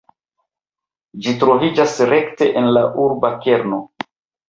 [1.27, 3.87] Ĝi troviĝas rekte en la urba kerno.